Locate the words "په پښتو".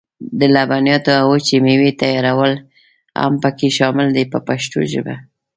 4.31-4.79